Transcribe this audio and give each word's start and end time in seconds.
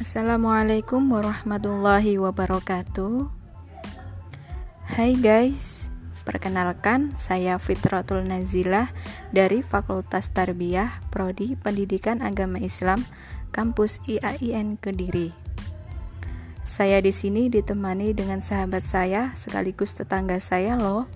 Assalamualaikum 0.00 1.12
warahmatullahi 1.12 2.16
wabarakatuh. 2.16 3.28
Hai 4.96 5.12
guys 5.12 5.92
Perkenalkan 6.24 7.12
saya 7.20 7.60
Fitratul 7.60 8.24
Nazilah 8.24 8.88
dari 9.28 9.60
Fakultas 9.60 10.32
Tarbiyah 10.32 11.04
Prodi 11.12 11.52
Pendidikan 11.52 12.24
Agama 12.24 12.56
Islam 12.64 13.04
Kampus 13.52 14.00
IAIN 14.08 14.80
Kediri. 14.80 15.36
Saya 16.64 17.04
di 17.04 17.12
sini 17.12 17.52
ditemani 17.52 18.16
dengan 18.16 18.40
sahabat 18.40 18.80
saya 18.80 19.36
sekaligus 19.36 19.92
tetangga 19.92 20.40
saya 20.40 20.80
loh. 20.80 21.12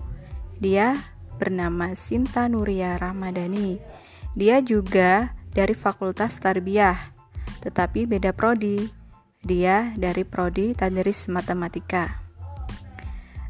Dia 0.61 0.93
bernama 1.41 1.97
Sinta 1.97 2.45
Nuria 2.45 3.01
Ramadhani 3.01 3.81
Dia 4.37 4.61
juga 4.61 5.33
dari 5.57 5.73
Fakultas 5.73 6.37
Tarbiyah 6.37 7.14
tetapi 7.65 8.05
beda 8.05 8.31
prodi. 8.31 8.93
Dia 9.41 9.93
dari 9.97 10.21
prodi 10.21 10.77
Tadris 10.77 11.25
Matematika. 11.29 12.21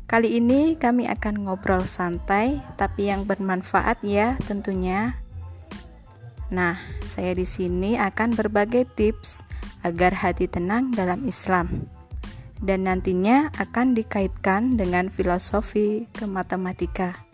Kali 0.05 0.37
ini 0.37 0.79
kami 0.79 1.09
akan 1.11 1.43
ngobrol 1.49 1.83
santai 1.83 2.63
tapi 2.79 3.11
yang 3.11 3.27
bermanfaat 3.27 3.99
ya 4.05 4.39
tentunya. 4.47 5.20
Nah, 6.53 6.77
saya 7.03 7.33
di 7.33 7.43
sini 7.43 7.97
akan 7.97 8.37
berbagi 8.37 8.85
tips 8.85 9.41
agar 9.81 10.13
hati 10.13 10.45
tenang 10.45 10.93
dalam 10.93 11.25
Islam. 11.25 11.89
Dan 12.61 12.87
nantinya 12.87 13.51
akan 13.57 13.97
dikaitkan 13.97 14.77
dengan 14.79 15.11
filosofi 15.11 16.07
ke 16.13 16.23
matematika. 16.29 17.25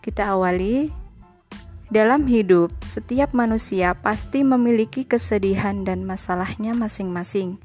Kita 0.00 0.36
awali 0.36 0.99
dalam 1.90 2.30
hidup, 2.30 2.70
setiap 2.86 3.34
manusia 3.34 3.98
pasti 3.98 4.46
memiliki 4.46 5.02
kesedihan 5.02 5.82
dan 5.82 6.06
masalahnya 6.06 6.70
masing-masing. 6.70 7.58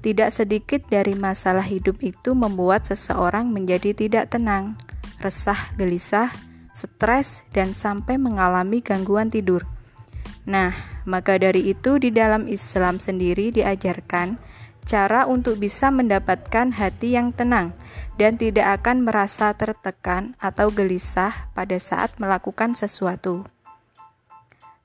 Tidak 0.00 0.32
sedikit 0.32 0.88
dari 0.88 1.12
masalah 1.12 1.68
hidup 1.68 2.00
itu 2.00 2.32
membuat 2.32 2.88
seseorang 2.88 3.52
menjadi 3.52 3.92
tidak 3.92 4.32
tenang, 4.32 4.80
resah, 5.20 5.68
gelisah, 5.76 6.32
stres, 6.72 7.44
dan 7.52 7.76
sampai 7.76 8.16
mengalami 8.16 8.80
gangguan 8.80 9.28
tidur. 9.28 9.68
Nah, 10.48 10.72
maka 11.04 11.36
dari 11.36 11.68
itu 11.68 12.00
di 12.00 12.08
dalam 12.08 12.48
Islam 12.48 12.96
sendiri 12.96 13.52
diajarkan 13.52 14.40
cara 14.88 15.28
untuk 15.28 15.60
bisa 15.60 15.92
mendapatkan 15.92 16.72
hati 16.72 17.20
yang 17.20 17.36
tenang 17.36 17.76
dan 18.16 18.40
tidak 18.40 18.80
akan 18.80 19.04
merasa 19.04 19.52
tertekan 19.52 20.32
atau 20.40 20.72
gelisah 20.72 21.52
pada 21.52 21.76
saat 21.76 22.16
melakukan 22.16 22.72
sesuatu 22.72 23.44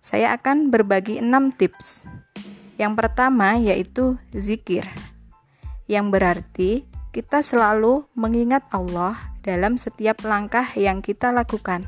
saya 0.03 0.35
akan 0.35 0.67
berbagi 0.67 1.23
6 1.23 1.31
tips. 1.55 2.03
Yang 2.75 2.93
pertama 2.99 3.55
yaitu 3.55 4.19
zikir. 4.35 4.83
Yang 5.87 6.05
berarti 6.11 6.71
kita 7.15 7.39
selalu 7.39 8.03
mengingat 8.11 8.67
Allah 8.75 9.15
dalam 9.47 9.79
setiap 9.79 10.19
langkah 10.27 10.67
yang 10.75 10.99
kita 10.99 11.31
lakukan. 11.31 11.87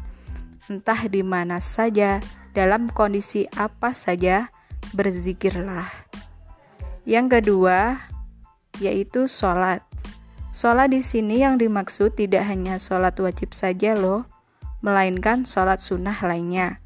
Entah 0.72 1.12
di 1.12 1.28
mana 1.28 1.60
saja, 1.60 2.24
dalam 2.56 2.88
kondisi 2.88 3.52
apa 3.52 3.92
saja, 3.92 4.48
berzikirlah. 4.96 5.92
Yang 7.04 7.44
kedua 7.44 8.00
yaitu 8.80 9.28
sholat. 9.28 9.84
Sholat 10.56 10.96
di 10.96 11.04
sini 11.04 11.44
yang 11.44 11.60
dimaksud 11.60 12.16
tidak 12.16 12.48
hanya 12.48 12.80
sholat 12.80 13.20
wajib 13.20 13.52
saja 13.52 13.92
loh, 13.92 14.24
melainkan 14.80 15.44
sholat 15.44 15.84
sunnah 15.84 16.16
lainnya. 16.24 16.85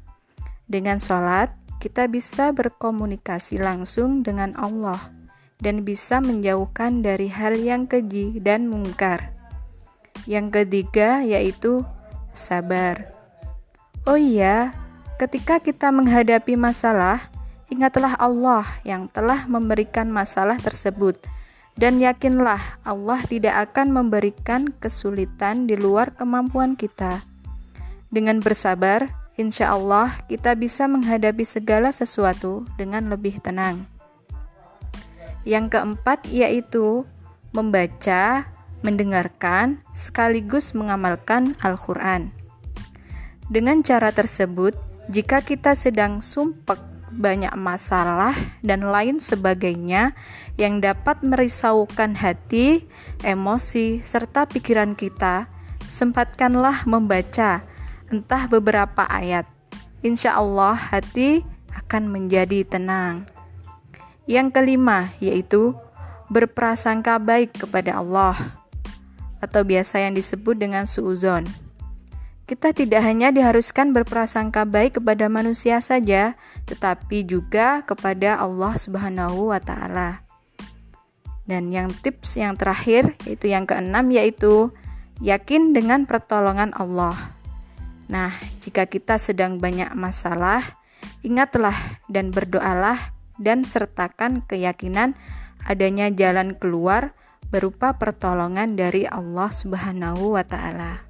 Dengan 0.70 1.02
sholat, 1.02 1.50
kita 1.82 2.06
bisa 2.06 2.54
berkomunikasi 2.54 3.58
langsung 3.58 4.22
dengan 4.22 4.54
Allah 4.54 5.10
dan 5.58 5.82
bisa 5.82 6.22
menjauhkan 6.22 7.02
dari 7.02 7.26
hal 7.26 7.58
yang 7.58 7.90
keji 7.90 8.38
dan 8.38 8.70
mungkar. 8.70 9.34
Yang 10.30 10.62
ketiga 10.62 11.26
yaitu 11.26 11.82
sabar. 12.30 13.10
Oh 14.06 14.14
iya, 14.14 14.70
ketika 15.18 15.58
kita 15.58 15.90
menghadapi 15.90 16.54
masalah, 16.54 17.34
ingatlah 17.66 18.14
Allah 18.14 18.62
yang 18.86 19.10
telah 19.10 19.50
memberikan 19.50 20.06
masalah 20.06 20.54
tersebut 20.62 21.18
dan 21.74 21.98
yakinlah 21.98 22.60
Allah 22.86 23.18
tidak 23.26 23.74
akan 23.74 23.90
memberikan 23.90 24.70
kesulitan 24.70 25.66
di 25.66 25.74
luar 25.74 26.14
kemampuan 26.14 26.78
kita. 26.78 27.26
Dengan 28.10 28.38
bersabar, 28.38 29.19
insya 29.40 29.72
Allah 29.72 30.12
kita 30.28 30.52
bisa 30.52 30.84
menghadapi 30.84 31.48
segala 31.48 31.88
sesuatu 31.90 32.68
dengan 32.76 33.08
lebih 33.08 33.40
tenang. 33.40 33.88
Yang 35.48 35.80
keempat 35.80 36.28
yaitu 36.28 37.08
membaca, 37.56 38.52
mendengarkan, 38.84 39.80
sekaligus 39.96 40.76
mengamalkan 40.76 41.56
Al-Quran. 41.64 42.30
Dengan 43.48 43.80
cara 43.80 44.12
tersebut, 44.12 44.76
jika 45.08 45.42
kita 45.42 45.72
sedang 45.74 46.20
sumpek 46.20 46.78
banyak 47.10 47.50
masalah 47.58 48.30
dan 48.62 48.86
lain 48.86 49.18
sebagainya 49.18 50.14
yang 50.54 50.78
dapat 50.78 51.26
merisaukan 51.26 52.14
hati, 52.14 52.86
emosi, 53.26 53.98
serta 54.04 54.46
pikiran 54.46 54.94
kita, 54.94 55.50
sempatkanlah 55.90 56.86
membaca 56.86 57.66
entah 58.10 58.50
beberapa 58.50 59.06
ayat. 59.06 59.46
Insya 60.02 60.36
Allah 60.36 60.74
hati 60.74 61.46
akan 61.72 62.10
menjadi 62.10 62.66
tenang. 62.66 63.30
Yang 64.26 64.60
kelima 64.60 65.14
yaitu 65.22 65.78
berprasangka 66.30 67.18
baik 67.18 67.54
kepada 67.54 67.98
Allah 67.98 68.38
atau 69.40 69.64
biasa 69.64 70.04
yang 70.04 70.14
disebut 70.14 70.54
dengan 70.58 70.84
suuzon. 70.84 71.48
Kita 72.44 72.74
tidak 72.74 73.06
hanya 73.06 73.30
diharuskan 73.30 73.94
berprasangka 73.94 74.66
baik 74.66 74.98
kepada 74.98 75.30
manusia 75.30 75.78
saja, 75.78 76.34
tetapi 76.66 77.22
juga 77.22 77.86
kepada 77.86 78.42
Allah 78.42 78.74
Subhanahu 78.74 79.54
wa 79.54 79.62
taala. 79.62 80.26
Dan 81.46 81.70
yang 81.70 81.94
tips 81.94 82.38
yang 82.38 82.58
terakhir 82.58 83.14
yaitu 83.26 83.50
yang 83.50 83.70
keenam 83.70 84.10
yaitu 84.10 84.74
yakin 85.22 85.70
dengan 85.70 86.10
pertolongan 86.10 86.74
Allah. 86.74 87.39
Nah, 88.10 88.34
jika 88.58 88.90
kita 88.90 89.22
sedang 89.22 89.62
banyak 89.62 89.94
masalah, 89.94 90.82
ingatlah 91.22 91.74
dan 92.10 92.34
berdoalah 92.34 93.14
dan 93.38 93.62
sertakan 93.62 94.42
keyakinan 94.44 95.14
adanya 95.62 96.10
jalan 96.10 96.58
keluar 96.58 97.14
berupa 97.54 97.94
pertolongan 98.02 98.74
dari 98.74 99.06
Allah 99.06 99.54
Subhanahu 99.54 100.34
wa 100.34 100.42
taala. 100.42 101.09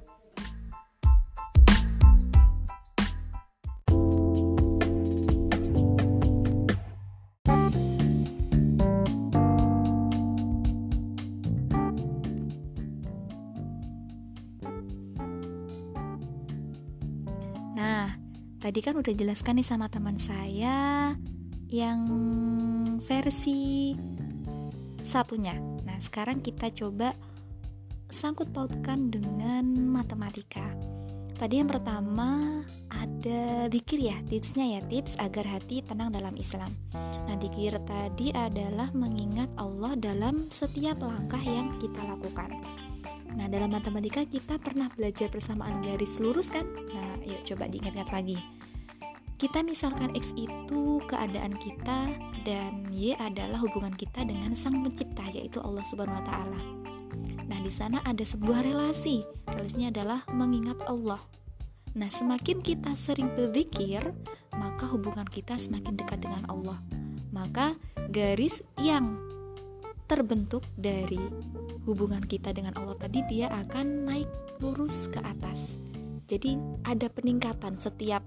Tadi 18.61 18.77
kan 18.85 18.93
udah 18.93 19.09
jelaskan 19.17 19.57
nih 19.57 19.65
sama 19.65 19.89
teman 19.89 20.21
saya 20.21 21.17
yang 21.65 21.99
versi 23.01 23.97
satunya. 25.01 25.57
Nah, 25.81 25.97
sekarang 25.97 26.45
kita 26.45 26.69
coba 26.69 27.17
sangkut 28.13 28.53
pautkan 28.53 29.09
dengan 29.09 29.65
matematika. 29.89 30.77
Tadi 31.41 31.57
yang 31.57 31.73
pertama 31.73 32.61
ada 32.93 33.65
dikir 33.65 33.97
ya, 33.97 34.21
tipsnya 34.29 34.77
ya, 34.77 34.81
tips 34.85 35.17
agar 35.17 35.57
hati 35.57 35.81
tenang 35.81 36.13
dalam 36.13 36.37
Islam. 36.37 36.69
Nah, 36.93 37.33
dikir 37.41 37.81
tadi 37.81 38.29
adalah 38.29 38.93
mengingat 38.93 39.49
Allah 39.57 39.97
dalam 39.97 40.53
setiap 40.53 41.01
langkah 41.01 41.41
yang 41.41 41.81
kita 41.81 42.05
lakukan. 42.05 42.80
Nah, 43.35 43.47
dalam 43.47 43.71
matematika 43.71 44.27
kita 44.27 44.59
pernah 44.59 44.91
belajar 44.91 45.31
persamaan 45.31 45.79
garis 45.79 46.19
lurus 46.19 46.51
kan? 46.51 46.67
Nah, 46.91 47.19
yuk 47.23 47.43
coba 47.47 47.71
diingat-ingat 47.71 48.11
lagi. 48.11 48.37
Kita 49.41 49.65
misalkan 49.65 50.13
X 50.13 50.37
itu 50.37 51.01
keadaan 51.09 51.57
kita 51.57 52.13
dan 52.45 52.85
Y 52.93 53.17
adalah 53.17 53.57
hubungan 53.57 53.89
kita 53.89 54.21
dengan 54.21 54.53
Sang 54.53 54.85
Pencipta 54.85 55.25
yaitu 55.33 55.57
Allah 55.63 55.81
Subhanahu 55.81 56.21
wa 56.21 56.25
taala. 56.27 56.61
Nah, 57.49 57.59
di 57.59 57.71
sana 57.71 57.99
ada 58.05 58.21
sebuah 58.21 58.61
relasi. 58.61 59.25
Relasinya 59.49 59.89
adalah 59.89 60.19
mengingat 60.29 60.77
Allah. 60.85 61.19
Nah, 61.97 62.07
semakin 62.07 62.63
kita 62.63 62.95
sering 62.95 63.33
berzikir, 63.35 63.99
maka 64.55 64.87
hubungan 64.87 65.25
kita 65.27 65.57
semakin 65.57 65.97
dekat 65.97 66.23
dengan 66.23 66.45
Allah. 66.47 66.79
Maka 67.33 67.75
garis 68.13 68.63
yang 68.79 69.17
terbentuk 70.07 70.63
dari 70.75 71.19
hubungan 71.85 72.21
kita 72.21 72.53
dengan 72.53 72.77
Allah 72.77 72.97
tadi 72.97 73.25
dia 73.25 73.49
akan 73.49 74.05
naik 74.05 74.29
lurus 74.61 75.09
ke 75.09 75.17
atas. 75.21 75.81
Jadi 76.29 76.55
ada 76.85 77.09
peningkatan. 77.09 77.75
Setiap 77.81 78.21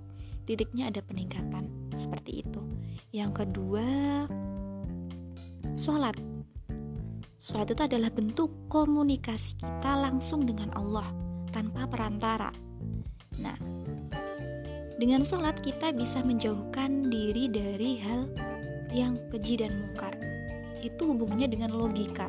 titiknya 0.45 0.91
ada 0.91 1.01
peningkatan. 1.01 1.71
seperti 1.95 2.43
itu. 2.43 2.59
Yang 3.15 3.47
kedua 3.47 3.87
sholat. 5.79 6.19
Sholat 7.39 7.71
itu 7.71 7.83
adalah 7.87 8.11
bentuk 8.11 8.51
komunikasi 8.67 9.55
kita 9.63 9.95
langsung 9.95 10.43
dengan 10.43 10.75
Allah 10.75 11.07
tanpa 11.55 11.87
perantara. 11.87 12.51
Nah 13.39 13.55
dengan 14.99 15.23
sholat 15.23 15.63
kita 15.63 15.95
bisa 15.95 16.19
menjauhkan 16.27 17.07
diri 17.07 17.47
dari 17.47 18.03
hal 18.03 18.27
yang 18.91 19.23
keji 19.31 19.63
dan 19.63 19.71
mungkar. 19.79 20.19
Itu 20.83 21.15
hubungannya 21.15 21.47
dengan 21.47 21.79
logika 21.79 22.27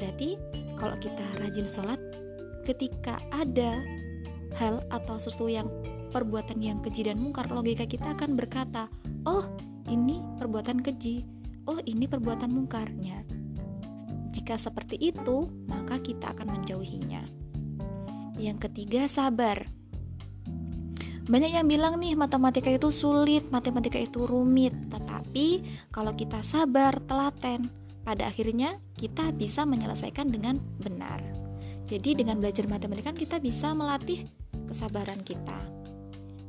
berarti 0.00 0.40
kalau 0.80 0.96
kita 0.96 1.22
rajin 1.36 1.68
sholat 1.68 2.00
ketika 2.64 3.20
ada 3.36 3.84
hal 4.56 4.80
atau 4.88 5.20
sesuatu 5.20 5.52
yang 5.52 5.68
perbuatan 6.10 6.58
yang 6.58 6.80
keji 6.80 7.06
dan 7.06 7.20
mungkar 7.20 7.46
logika 7.52 7.84
kita 7.84 8.16
akan 8.16 8.34
berkata 8.34 8.88
oh 9.28 9.44
ini 9.90 10.22
perbuatan 10.38 10.78
keji. 10.80 11.26
Oh 11.66 11.82
ini 11.82 12.06
perbuatan 12.06 12.50
mungkarnya. 12.50 13.26
Jika 14.30 14.54
seperti 14.54 14.96
itu 14.98 15.50
maka 15.66 15.98
kita 15.98 16.30
akan 16.30 16.58
menjauhinya. 16.58 17.22
Yang 18.38 18.70
ketiga 18.70 19.10
sabar. 19.10 19.66
Banyak 21.30 21.52
yang 21.54 21.66
bilang 21.70 21.98
nih 21.98 22.18
matematika 22.18 22.70
itu 22.70 22.90
sulit, 22.90 23.50
matematika 23.54 23.98
itu 23.98 24.26
rumit. 24.26 24.74
Tetapi 24.90 25.46
kalau 25.94 26.14
kita 26.14 26.42
sabar, 26.42 26.98
telaten, 27.02 27.70
pada 28.10 28.26
akhirnya 28.26 28.82
kita 28.98 29.30
bisa 29.30 29.62
menyelesaikan 29.62 30.34
dengan 30.34 30.58
benar. 30.82 31.22
Jadi 31.86 32.18
dengan 32.18 32.42
belajar 32.42 32.66
matematika 32.66 33.14
kita 33.14 33.38
bisa 33.38 33.70
melatih 33.70 34.26
kesabaran 34.66 35.22
kita. 35.22 35.54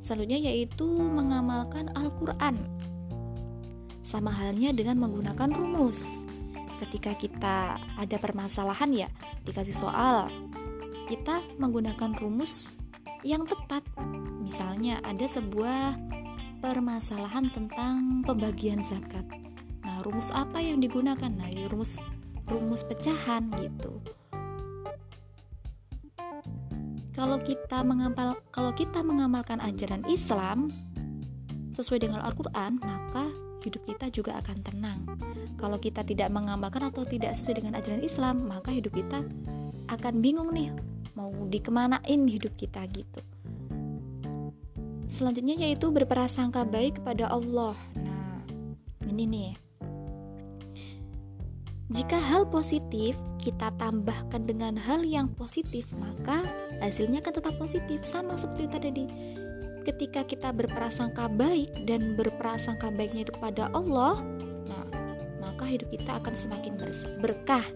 Selanjutnya 0.02 0.50
yaitu 0.50 0.82
mengamalkan 0.90 1.86
Al-Qur'an. 1.94 2.58
Sama 4.02 4.34
halnya 4.34 4.74
dengan 4.74 4.98
menggunakan 5.06 5.54
rumus. 5.54 6.26
Ketika 6.82 7.14
kita 7.14 7.78
ada 7.78 8.16
permasalahan 8.18 9.06
ya, 9.06 9.08
dikasih 9.46 9.86
soal, 9.86 10.26
kita 11.06 11.46
menggunakan 11.62 12.10
rumus 12.18 12.74
yang 13.22 13.46
tepat. 13.46 13.86
Misalnya 14.42 14.98
ada 15.06 15.30
sebuah 15.30 15.94
permasalahan 16.58 17.54
tentang 17.54 18.26
pembagian 18.26 18.82
zakat. 18.82 19.41
Rumus 20.02 20.34
apa 20.34 20.58
yang 20.58 20.82
digunakan? 20.82 21.30
Nah, 21.30 21.46
rumus 21.70 22.02
rumus 22.50 22.82
pecahan 22.82 23.48
gitu 23.62 24.02
kalau 27.22 27.38
kita 27.38 27.84
mengamal 27.84 28.40
kalau 28.50 28.72
kita 28.74 29.04
mengamalkan 29.04 29.60
ajaran 29.62 30.02
Islam 30.08 30.72
sesuai 31.70 32.04
dengan 32.08 32.20
Al-Qur'an, 32.24 32.82
maka 32.82 33.30
hidup 33.62 33.86
kita 33.86 34.10
juga 34.10 34.36
akan 34.42 34.58
tenang. 34.60 35.00
Kalau 35.54 35.78
kita 35.78 36.02
tidak 36.02 36.34
mengamalkan 36.34 36.90
atau 36.90 37.06
tidak 37.06 37.36
sesuai 37.38 37.62
dengan 37.62 37.78
ajaran 37.78 38.02
Islam, 38.02 38.50
maka 38.50 38.74
hidup 38.74 38.96
kita 38.96 39.22
akan 39.86 40.14
bingung 40.18 40.50
nih 40.50 40.74
mau 41.14 41.30
dikemanain 41.46 42.20
hidup 42.26 42.58
kita 42.58 42.82
gitu. 42.90 43.22
Selanjutnya 45.06 45.54
yaitu 45.60 45.92
berprasangka 45.92 46.64
baik 46.64 46.98
kepada 46.98 47.28
Allah. 47.28 47.76
Nah, 48.00 48.42
ini 49.12 49.24
nih. 49.28 49.52
Jika 51.90 52.20
hal 52.20 52.46
positif 52.46 53.18
kita 53.42 53.74
tambahkan 53.74 54.46
dengan 54.46 54.78
hal 54.78 55.02
yang 55.02 55.32
positif, 55.34 55.90
maka 55.98 56.46
hasilnya 56.78 57.18
akan 57.24 57.34
tetap 57.34 57.54
positif. 57.58 58.06
Sama 58.06 58.38
seperti 58.38 58.66
tadi 58.70 59.04
ketika 59.82 60.22
kita 60.22 60.54
berprasangka 60.54 61.26
baik 61.34 61.74
dan 61.90 62.14
berprasangka 62.14 62.94
baiknya 62.94 63.26
itu 63.26 63.34
kepada 63.34 63.66
Allah 63.74 64.14
nah 64.70 64.86
maka 65.42 65.66
hidup 65.66 65.90
kita 65.90 66.22
akan 66.22 66.34
semakin 66.38 66.78
berkah. 67.18 67.66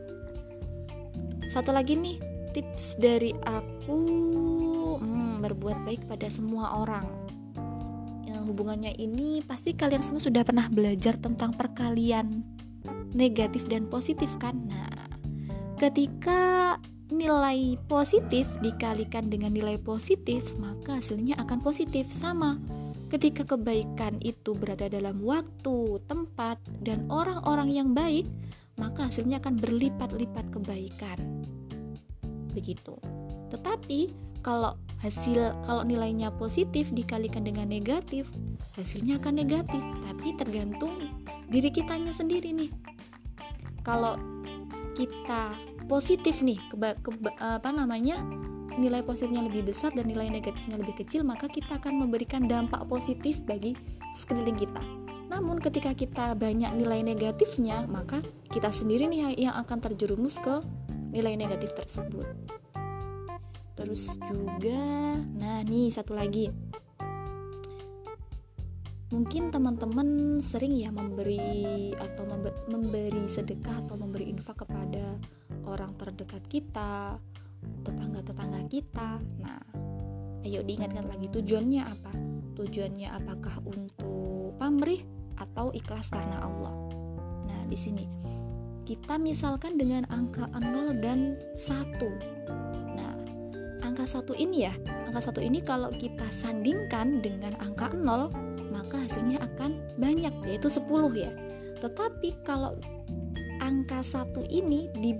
Satu 1.50 1.74
lagi 1.74 1.98
nih 1.98 2.22
tips 2.54 3.02
dari 3.02 3.34
aku 3.42 3.98
hmm, 5.02 5.42
berbuat 5.42 5.82
baik 5.82 6.06
pada 6.06 6.30
semua 6.30 6.78
orang. 6.78 7.26
Hubungannya 8.46 8.94
ini 8.96 9.42
pasti 9.42 9.74
kalian 9.74 10.00
semua 10.06 10.22
sudah 10.22 10.46
pernah 10.46 10.70
belajar 10.70 11.18
tentang 11.18 11.52
perkalian 11.52 12.46
negatif 13.16 13.66
dan 13.66 13.88
positif 13.88 14.30
kan 14.36 14.54
nah 14.68 15.08
ketika 15.80 16.76
nilai 17.06 17.78
positif 17.86 18.50
dikalikan 18.58 19.30
dengan 19.30 19.54
nilai 19.54 19.78
positif, 19.78 20.58
maka 20.58 20.98
hasilnya 20.98 21.38
akan 21.38 21.62
positif 21.62 22.10
sama. 22.10 22.58
Ketika 23.06 23.46
kebaikan 23.46 24.18
itu 24.18 24.58
berada 24.58 24.90
dalam 24.90 25.22
waktu, 25.22 26.02
tempat, 26.10 26.58
dan 26.82 27.06
orang-orang 27.06 27.70
yang 27.70 27.94
baik, 27.94 28.26
maka 28.74 29.06
hasilnya 29.06 29.38
akan 29.38 29.54
berlipat-lipat 29.62 30.50
kebaikan. 30.50 31.18
Begitu. 32.50 32.98
Tetapi 33.54 34.10
kalau 34.42 34.74
hasil 35.06 35.54
kalau 35.62 35.86
nilainya 35.86 36.34
positif 36.34 36.90
dikalikan 36.90 37.46
dengan 37.46 37.70
negatif, 37.70 38.26
hasilnya 38.74 39.22
akan 39.22 39.34
negatif, 39.38 39.82
tapi 40.02 40.34
tergantung 40.34 40.98
diri 41.46 41.70
kitanya 41.70 42.10
sendiri 42.10 42.50
nih. 42.50 42.95
Kalau 43.86 44.18
kita 44.98 45.54
positif 45.86 46.42
nih 46.42 46.58
keba, 46.74 46.98
keba, 46.98 47.30
apa 47.38 47.70
namanya 47.70 48.18
nilai 48.74 49.06
positifnya 49.06 49.46
lebih 49.46 49.70
besar 49.70 49.94
dan 49.94 50.10
nilai 50.10 50.26
negatifnya 50.26 50.74
lebih 50.82 50.98
kecil 50.98 51.22
maka 51.22 51.46
kita 51.46 51.78
akan 51.78 52.02
memberikan 52.02 52.50
dampak 52.50 52.82
positif 52.90 53.38
bagi 53.46 53.78
sekeliling 54.18 54.58
kita. 54.58 54.82
Namun 55.30 55.62
ketika 55.62 55.94
kita 55.94 56.34
banyak 56.34 56.74
nilai 56.74 57.06
negatifnya 57.06 57.86
maka 57.86 58.18
kita 58.50 58.74
sendiri 58.74 59.06
nih 59.06 59.38
yang 59.38 59.54
akan 59.54 59.78
terjerumus 59.78 60.42
ke 60.42 60.58
nilai 61.14 61.38
negatif 61.38 61.70
tersebut. 61.78 62.26
Terus 63.78 64.18
juga 64.18 64.82
nah 65.38 65.62
nih 65.62 65.94
satu 65.94 66.18
lagi 66.18 66.50
mungkin 69.06 69.54
teman-teman 69.54 70.42
sering 70.42 70.74
ya 70.74 70.90
memberi 70.90 71.94
atau 71.94 72.26
memberi 72.66 73.30
sedekah 73.30 73.86
atau 73.86 73.94
memberi 73.94 74.26
infak 74.34 74.66
kepada 74.66 75.14
orang 75.66 75.94
terdekat 75.94 76.42
kita, 76.50 77.14
tetangga-tetangga 77.86 78.66
kita. 78.66 79.22
Nah, 79.42 79.62
ayo 80.42 80.66
diingatkan 80.66 81.06
lagi 81.06 81.30
tujuannya 81.30 81.82
apa? 81.86 82.12
Tujuannya 82.58 83.08
apakah 83.14 83.62
untuk 83.62 84.58
pamrih 84.58 85.06
atau 85.38 85.70
ikhlas 85.70 86.10
karena 86.10 86.42
Allah? 86.42 86.74
Nah, 87.46 87.62
di 87.70 87.78
sini 87.78 88.06
kita 88.86 89.18
misalkan 89.18 89.78
dengan 89.78 90.06
angka 90.10 90.46
0 90.50 90.98
dan 90.98 91.38
1. 91.54 91.98
Nah, 92.94 93.14
angka 93.82 94.06
1 94.06 94.34
ini 94.38 94.66
ya, 94.66 94.74
angka 95.10 95.30
1 95.30 95.42
ini 95.42 95.58
kalau 95.62 95.90
kita 95.90 96.26
sandingkan 96.30 97.18
dengan 97.18 97.58
angka 97.58 97.90
0, 97.90 98.45
maka 98.86 99.02
hasilnya 99.02 99.42
akan 99.42 99.98
banyak 99.98 100.30
yaitu 100.46 100.70
10 100.70 100.86
ya. 101.18 101.34
Tetapi 101.82 102.46
kalau 102.46 102.78
angka 103.58 103.98
1 103.98 104.46
ini 104.46 104.86
di 104.94 105.18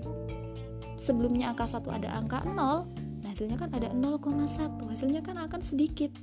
sebelumnya 0.95 1.51
angka 1.51 1.67
1 1.67 1.83
ada 1.91 2.15
angka 2.15 2.47
0 2.47 2.55
nah 2.55 3.27
hasilnya 3.27 3.59
kan 3.59 3.67
ada 3.75 3.91
0,1 3.91 4.87
hasilnya 4.87 5.19
kan 5.19 5.35
akan 5.35 5.59
sedikit. 5.59 6.15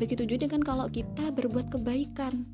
Begitu 0.00 0.24
juga 0.24 0.48
dengan 0.48 0.64
kalau 0.64 0.88
kita 0.88 1.28
berbuat 1.36 1.68
kebaikan. 1.68 2.48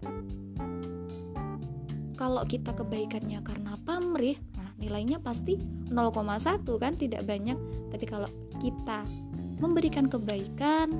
Kalau 2.18 2.42
kita 2.50 2.74
kebaikannya 2.74 3.46
karena 3.46 3.78
pamrih 3.86 4.42
nah 4.58 4.74
nilainya 4.82 5.22
pasti 5.22 5.54
0,1 5.86 6.66
kan 6.82 6.98
tidak 6.98 7.22
banyak. 7.30 7.54
Tapi 7.94 8.04
kalau 8.10 8.26
kita 8.58 9.06
memberikan 9.62 10.10
kebaikan 10.10 10.90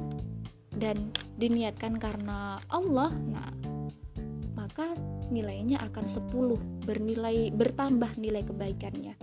dan 0.78 1.10
diniatkan 1.40 1.96
karena 1.96 2.60
Allah 2.68 3.08
nah 3.16 3.48
maka 4.52 4.92
nilainya 5.32 5.80
akan 5.80 6.04
10 6.04 6.84
bernilai 6.84 7.48
bertambah 7.56 8.20
nilai 8.20 8.44
kebaikannya 8.44 9.16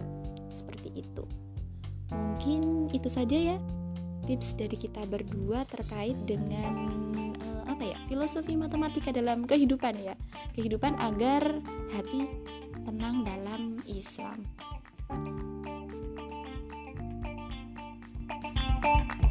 seperti 0.49 1.05
itu. 1.05 1.23
Mungkin 2.09 2.89
itu 2.95 3.11
saja 3.11 3.55
ya 3.55 3.57
tips 4.25 4.57
dari 4.57 4.75
kita 4.75 5.07
berdua 5.07 5.63
terkait 5.69 6.17
dengan 6.27 6.73
uh, 7.37 7.63
apa 7.69 7.83
ya 7.85 7.97
filosofi 8.11 8.59
matematika 8.59 9.13
dalam 9.13 9.47
kehidupan 9.47 9.95
ya 10.03 10.15
kehidupan 10.57 10.99
agar 10.99 11.63
hati 11.95 12.27
tenang 12.83 13.23
dalam 13.23 13.79
Islam. 13.87 14.43
thank 18.77 19.21
you 19.21 19.26